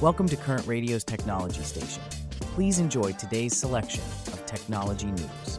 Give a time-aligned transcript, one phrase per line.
[0.00, 2.00] Welcome to Current Radio's Technology Station.
[2.38, 5.58] Please enjoy today's selection of technology news.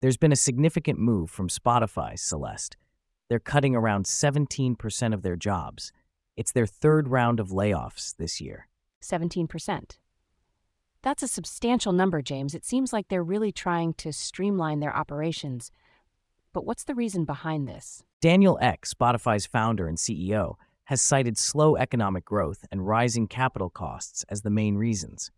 [0.00, 2.76] There's been a significant move from Spotify, Celeste.
[3.28, 5.90] They're cutting around 17% of their jobs.
[6.36, 8.68] It's their third round of layoffs this year.
[9.02, 9.98] 17%.
[11.02, 12.54] That's a substantial number, James.
[12.54, 15.72] It seems like they're really trying to streamline their operations.
[16.52, 18.04] But what's the reason behind this?
[18.20, 20.54] Daniel Ek, Spotify's founder and CEO,
[20.88, 25.30] has cited slow economic growth and rising capital costs as the main reasons.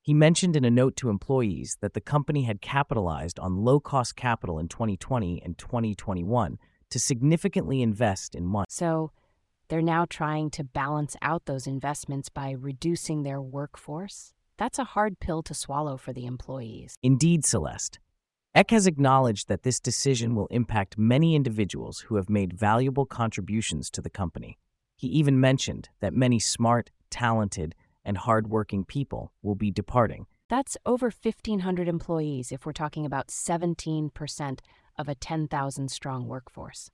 [0.00, 4.16] He mentioned in a note to employees that the company had capitalized on low cost
[4.16, 6.56] capital in 2020 and 2021
[6.88, 8.64] to significantly invest in one.
[8.70, 9.12] So,
[9.68, 14.32] they're now trying to balance out those investments by reducing their workforce?
[14.56, 16.94] That's a hard pill to swallow for the employees.
[17.02, 17.98] Indeed, Celeste.
[18.54, 23.90] Ek has acknowledged that this decision will impact many individuals who have made valuable contributions
[23.90, 24.56] to the company.
[25.00, 30.26] He even mentioned that many smart, talented, and hardworking people will be departing.
[30.50, 34.58] That's over 1,500 employees if we're talking about 17%
[34.98, 36.90] of a 10,000 strong workforce.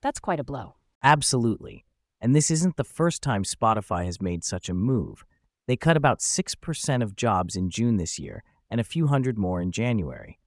[0.00, 0.76] That's quite a blow.
[1.02, 1.84] Absolutely.
[2.18, 5.26] And this isn't the first time Spotify has made such a move.
[5.66, 9.60] They cut about 6% of jobs in June this year and a few hundred more
[9.60, 10.38] in January.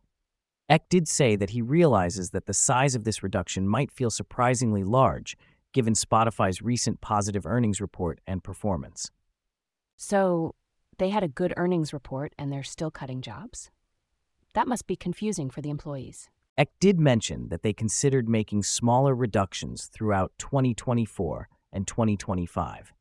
[0.67, 4.83] Ek did say that he realizes that the size of this reduction might feel surprisingly
[4.83, 5.37] large
[5.75, 9.11] given Spotify's recent positive earnings report and performance.
[9.97, 10.55] So,
[10.99, 13.69] they had a good earnings report and they're still cutting jobs?
[14.53, 16.29] That must be confusing for the employees.
[16.57, 22.93] Ek did mention that they considered making smaller reductions throughout 2024 and 2025.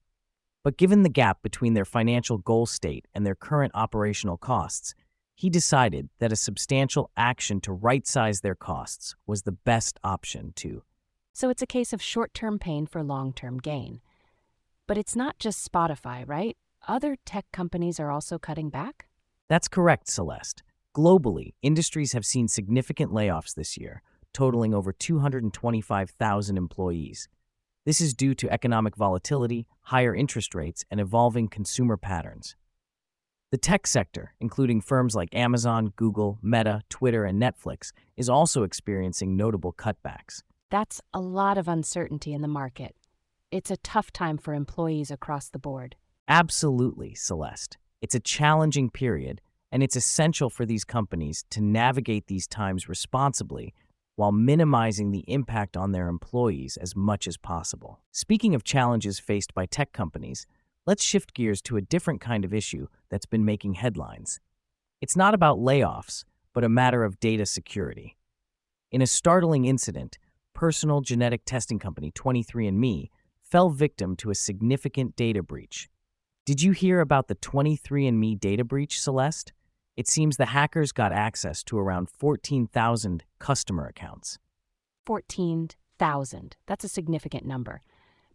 [0.65, 4.97] But given the gap between their financial goal state and their current operational costs,
[5.37, 10.53] he decided that a substantial action to right size their costs was the best option
[10.57, 10.83] to.
[11.37, 14.01] So it's a case of short term pain for long term gain.
[14.87, 16.57] But it's not just Spotify, right?
[16.87, 19.07] Other tech companies are also cutting back?
[19.49, 20.63] That's correct, Celeste.
[20.97, 24.01] Globally, industries have seen significant layoffs this year,
[24.33, 27.29] totaling over 225,000 employees.
[27.85, 32.55] This is due to economic volatility, higher interest rates, and evolving consumer patterns.
[33.51, 39.37] The tech sector, including firms like Amazon, Google, Meta, Twitter, and Netflix, is also experiencing
[39.37, 40.43] notable cutbacks.
[40.71, 42.97] That's a lot of uncertainty in the market.
[43.51, 45.97] It's a tough time for employees across the board.
[46.27, 47.77] Absolutely, Celeste.
[48.01, 53.75] It's a challenging period, and it's essential for these companies to navigate these times responsibly
[54.17, 58.01] while minimizing the impact on their employees as much as possible.
[58.13, 60.47] Speaking of challenges faced by tech companies,
[60.87, 64.41] let's shift gears to a different kind of issue that's been making headlines.
[65.01, 68.17] It's not about layoffs, but a matter of data security.
[68.93, 70.19] In a startling incident,
[70.55, 73.11] personal genetic testing company 23andMe
[73.43, 75.89] fell victim to a significant data breach.
[76.47, 79.53] Did you hear about the 23andMe data breach, Celeste?
[79.97, 84.39] It seems the hackers got access to around 14,000 customer accounts.
[85.07, 86.57] 14,000.
[86.67, 87.81] That's a significant number.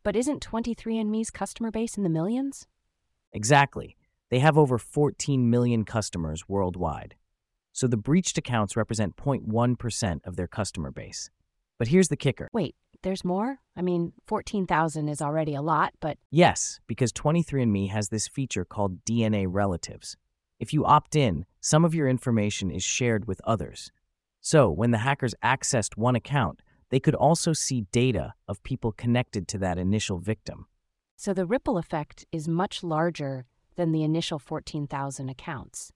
[0.03, 2.67] But isn't 23andMe's customer base in the millions?
[3.33, 3.97] Exactly.
[4.29, 7.15] They have over 14 million customers worldwide.
[7.73, 11.29] So the breached accounts represent 0.1% of their customer base.
[11.79, 12.49] But here's the kicker.
[12.53, 13.57] Wait, there's more?
[13.75, 16.17] I mean, 14,000 is already a lot, but.
[16.29, 20.15] Yes, because 23andMe has this feature called DNA relatives.
[20.59, 23.91] If you opt in, some of your information is shared with others.
[24.41, 29.47] So, when the hackers accessed one account, they could also see data of people connected
[29.49, 30.65] to that initial victim.
[31.15, 35.91] So the ripple effect is much larger than the initial 14,000 accounts.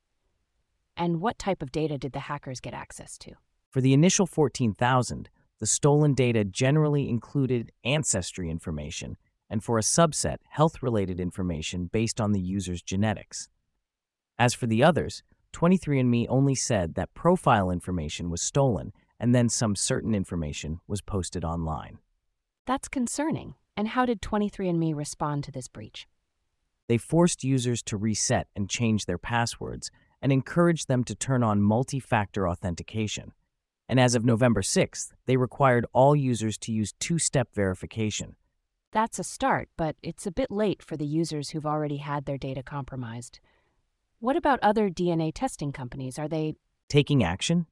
[0.96, 3.32] And what type of data did the hackers get access to?
[3.70, 5.30] For the initial 14,000,
[5.63, 9.16] the stolen data generally included ancestry information,
[9.50, 13.47] and for a subset, health related information based on the user's genetics.
[14.38, 15.23] As for the others,
[15.53, 18.91] 23andMe only said that profile information was stolen
[19.22, 21.99] and then some certain information was posted online.
[22.66, 23.55] That's concerning.
[23.78, 26.09] And how did 23andMe respond to this breach?
[26.90, 29.90] They forced users to reset and change their passwords
[30.22, 33.32] and encouraged them to turn on multi factor authentication
[33.93, 38.35] and as of November 6th, they required all users to use two step verification.
[38.91, 42.40] That's a start, but it's a bit late for the users who've already had their
[42.40, 43.40] data compromised.
[44.17, 46.17] What about other DNA testing companies?
[46.17, 46.55] Are they
[46.90, 47.67] taking action?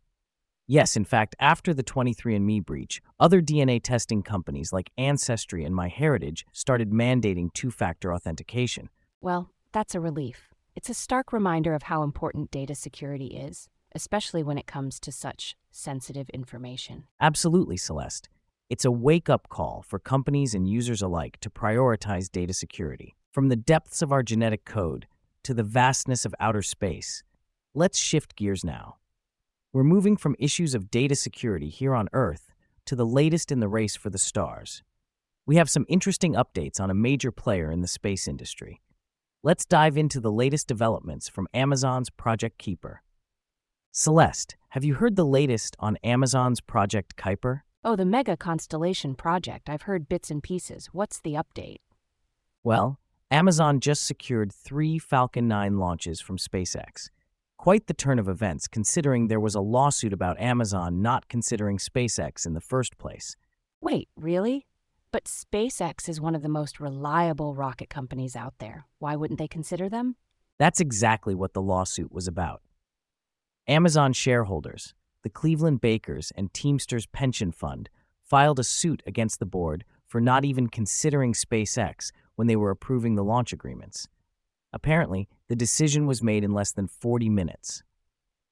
[0.67, 6.43] Yes, in fact, after the 23andMe breach, other DNA testing companies like Ancestry and MyHeritage
[6.51, 8.89] started mandating two factor authentication.
[9.21, 10.53] Well, that's a relief.
[10.75, 15.11] It's a stark reminder of how important data security is especially when it comes to
[15.11, 17.05] such sensitive information.
[17.19, 18.29] Absolutely, Celeste.
[18.69, 23.15] It's a wake up call for companies and users alike to prioritize data security.
[23.31, 25.07] From the depths of our genetic code
[25.43, 27.23] to the vastness of outer space,
[27.73, 28.97] let's shift gears now.
[29.73, 32.53] We're moving from issues of data security here on Earth
[32.85, 34.83] to the latest in the race for the stars.
[35.45, 38.81] We have some interesting updates on a major player in the space industry.
[39.43, 42.97] Let's dive into the latest developments from Amazon's Project Kuiper.
[43.91, 47.63] Celeste, have you heard the latest on Amazon's Project Kuiper?
[47.83, 49.69] Oh, the mega constellation project.
[49.69, 50.87] I've heard bits and pieces.
[50.93, 51.79] What's the update?
[52.63, 52.97] Well,
[53.29, 57.09] Amazon just secured three Falcon 9 launches from SpaceX.
[57.57, 62.45] Quite the turn of events, considering there was a lawsuit about Amazon not considering SpaceX
[62.45, 63.35] in the first place.
[63.81, 64.67] Wait, really?
[65.11, 68.85] But SpaceX is one of the most reliable rocket companies out there.
[68.99, 70.15] Why wouldn't they consider them?
[70.59, 72.61] That's exactly what the lawsuit was about.
[73.67, 74.93] Amazon shareholders,
[75.23, 77.89] the Cleveland Bakers and Teamsters Pension Fund,
[78.23, 83.15] filed a suit against the board for not even considering SpaceX when they were approving
[83.15, 84.07] the launch agreements.
[84.73, 87.83] Apparently, the decision was made in less than 40 minutes.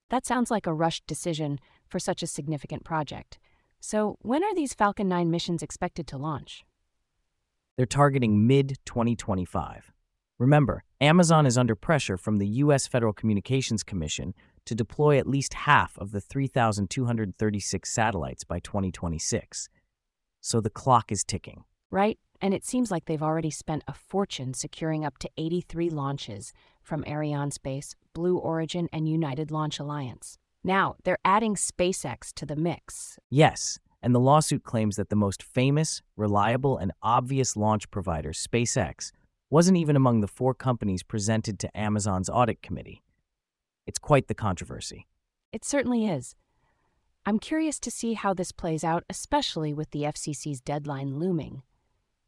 [0.10, 3.40] That sounds like a rushed decision for such a significant project.
[3.80, 6.64] So, when are these Falcon 9 missions expected to launch?
[7.78, 9.92] They're targeting mid 2025.
[10.38, 12.88] Remember, Amazon is under pressure from the U.S.
[12.88, 14.34] Federal Communications Commission
[14.66, 19.70] to deploy at least half of the 3,236 satellites by 2026.
[20.42, 21.64] So the clock is ticking.
[21.92, 26.54] Right, and it seems like they've already spent a fortune securing up to 83 launches
[26.82, 30.38] from Arianespace, Blue Origin, and United Launch Alliance.
[30.64, 33.18] Now, they're adding SpaceX to the mix.
[33.30, 39.12] Yes, and the lawsuit claims that the most famous, reliable, and obvious launch provider, SpaceX,
[39.50, 43.02] wasn't even among the four companies presented to Amazon's audit committee.
[43.90, 45.08] It's quite the controversy.
[45.52, 46.36] It certainly is.
[47.26, 51.64] I'm curious to see how this plays out, especially with the FCC's deadline looming.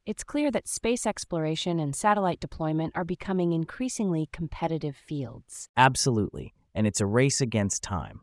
[0.07, 5.69] It's clear that space exploration and satellite deployment are becoming increasingly competitive fields.
[5.77, 8.21] Absolutely, and it's a race against time.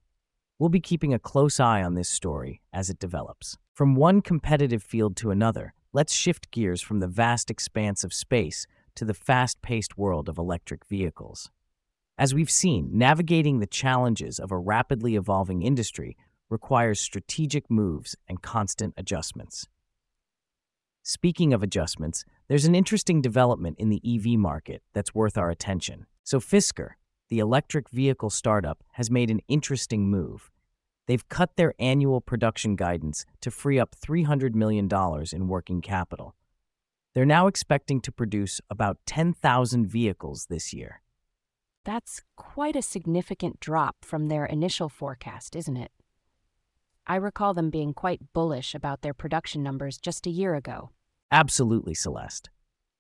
[0.59, 3.57] We'll be keeping a close eye on this story as it develops.
[3.73, 8.67] From one competitive field to another, let's shift gears from the vast expanse of space
[8.97, 11.53] to the fast paced world of electric vehicles.
[12.19, 16.17] As we've seen, navigating the challenges of a rapidly evolving industry
[16.51, 19.69] requires strategic moves and constant adjustments.
[21.05, 26.07] Speaking of adjustments, there's an interesting development in the EV market that's worth our attention.
[26.25, 26.95] So, Fisker,
[27.29, 30.51] the electric vehicle startup, has made an interesting move.
[31.07, 34.89] They've cut their annual production guidance to free up $300 million
[35.33, 36.35] in working capital.
[37.15, 41.01] They're now expecting to produce about 10,000 vehicles this year.
[41.89, 45.91] That's quite a significant drop from their initial forecast, isn't it?
[47.07, 50.91] I recall them being quite bullish about their production numbers just a year ago.
[51.33, 52.51] Absolutely, Celeste.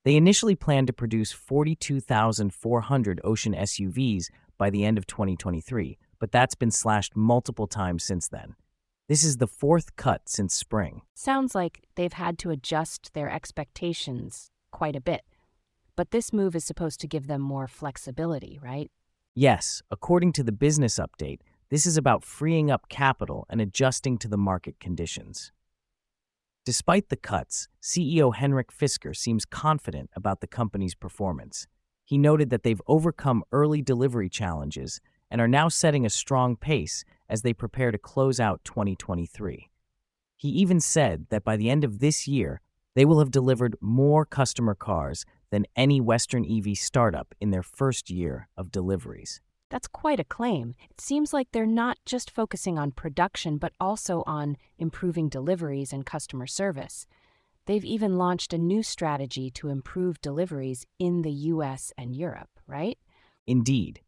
[0.06, 6.54] They initially planned to produce 42,400 Ocean SUVs by the end of 2023, but that's
[6.54, 8.54] been slashed multiple times since then.
[9.06, 11.02] This is the fourth cut since spring.
[11.14, 15.24] Sounds like they've had to adjust their expectations quite a bit.
[15.98, 18.88] But this move is supposed to give them more flexibility, right?
[19.34, 21.40] Yes, according to the business update,
[21.70, 25.50] this is about freeing up capital and adjusting to the market conditions.
[26.64, 31.66] Despite the cuts, CEO Henrik Fisker seems confident about the company's performance.
[32.04, 35.00] He noted that they've overcome early delivery challenges
[35.32, 39.68] and are now setting a strong pace as they prepare to close out 2023.
[40.36, 42.60] He even said that by the end of this year,
[42.94, 48.10] they will have delivered more customer cars than any Western EV startup in their first
[48.10, 49.40] year of deliveries.
[49.70, 50.74] That's quite a claim.
[50.90, 56.06] It seems like they're not just focusing on production, but also on improving deliveries and
[56.06, 57.06] customer service.
[57.66, 62.98] They've even launched a new strategy to improve deliveries in the US and Europe, right?
[63.46, 64.00] Indeed.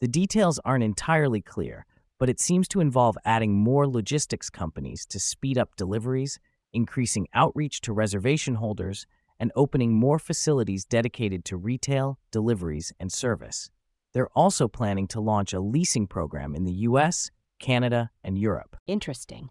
[0.00, 1.84] The details aren't entirely clear,
[2.18, 6.40] but it seems to involve adding more logistics companies to speed up deliveries,
[6.72, 9.06] increasing outreach to reservation holders,
[9.38, 13.70] and opening more facilities dedicated to retail, deliveries, and service.
[14.12, 18.76] They're also planning to launch a leasing program in the US, Canada, and Europe.
[18.86, 19.50] Interesting.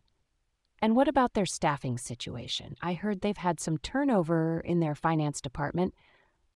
[0.81, 2.75] And what about their staffing situation?
[2.81, 5.93] I heard they've had some turnover in their finance department.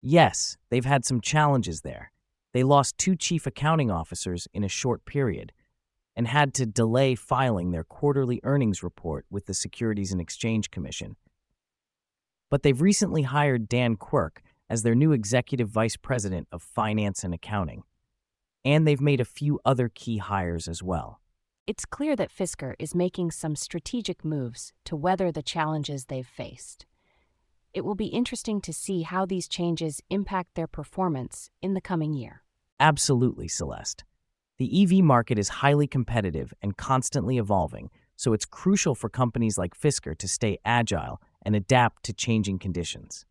[0.01, 2.13] Yes, they've had some challenges there.
[2.53, 5.53] They lost two chief accounting officers in a short period
[6.15, 11.17] and had to delay filing their quarterly earnings report with the Securities and Exchange Commission.
[12.53, 17.35] But they've recently hired Dan Quirk as their new executive vice president of finance and
[17.35, 17.83] accounting
[18.65, 21.21] and they've made a few other key hires as well.
[21.67, 26.87] It's clear that Fisker is making some strategic moves to weather the challenges they've faced.
[27.73, 32.13] It will be interesting to see how these changes impact their performance in the coming
[32.13, 32.43] year.
[32.79, 34.05] Absolutely, Celeste.
[34.59, 39.79] The EV market is highly competitive and constantly evolving, so it's crucial for companies like
[39.79, 43.27] Fisker to stay agile and adapt to changing conditions.